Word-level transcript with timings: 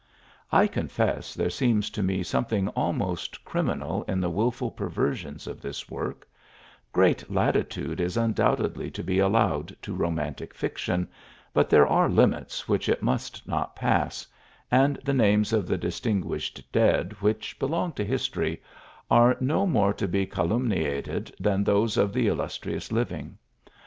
I 0.51 0.65
confess 0.65 1.35
there 1.35 1.51
seems 1.51 1.91
to 1.91 2.01
me 2.01 2.23
something 2.23 2.69
almost 2.69 3.45
criminal 3.45 4.01
in 4.07 4.19
the 4.19 4.31
wilful 4.31 4.71
perversions 4.71 5.45
of 5.45 5.61
this 5.61 5.91
work, 5.91 6.27
Great 6.91 7.29
latitude 7.31 7.99
is 8.01 8.17
undoubtedly 8.17 8.89
to 8.89 9.03
be 9.03 9.19
allowed 9.19 9.77
to 9.83 9.93
ro 9.93 10.09
mantic 10.09 10.55
fiction, 10.55 11.07
but 11.53 11.69
there 11.69 11.85
are 11.85 12.09
limits 12.09 12.67
which 12.67 12.89
it 12.89 13.03
must 13.03 13.47
not 13.47 13.75
pass, 13.75 14.25
and 14.71 14.95
the 15.05 15.13
names 15.13 15.53
of 15.53 15.67
the 15.67 15.77
distinguished 15.77 16.71
dead, 16.71 17.13
which 17.19 17.59
belong 17.59 17.91
to 17.91 18.03
history, 18.03 18.59
are 19.11 19.37
no 19.39 19.67
more 19.67 19.93
to 19.93 20.07
be 20.07 20.25
calum 20.25 20.67
niated 20.67 21.31
than 21.39 21.63
those 21.63 21.95
of 21.95 22.11
the 22.11 22.25
illustrious 22.27 22.91
living. 22.91 23.37